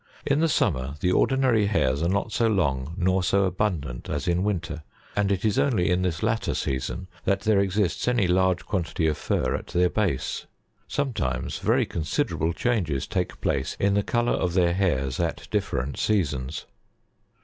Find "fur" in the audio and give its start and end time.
9.15-9.53